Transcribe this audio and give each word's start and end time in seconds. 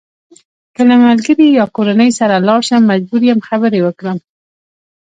که 0.75 0.81
له 0.89 0.95
ملګري 1.05 1.47
یا 1.57 1.65
کورنۍ 1.75 2.09
سره 2.19 2.35
لاړ 2.47 2.61
شم 2.67 2.81
مجبور 2.91 3.21
یم 3.29 3.39
خبرې 3.47 3.79
وکړم. 3.83 4.17